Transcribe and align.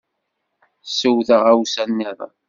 Sew 0.97 1.17
taɣawsa 1.27 1.83
niḍen. 1.85 2.33